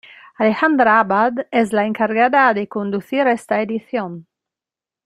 [0.39, 4.25] Alejandra Abad es la encargada de conducir esta edición.